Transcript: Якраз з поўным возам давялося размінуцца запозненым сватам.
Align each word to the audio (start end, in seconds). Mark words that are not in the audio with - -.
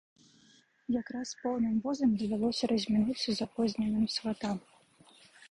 Якраз 1.01 1.25
з 1.31 1.37
поўным 1.41 1.75
возам 1.83 2.15
давялося 2.21 2.71
размінуцца 2.73 3.29
запозненым 3.43 4.09
сватам. 4.17 4.57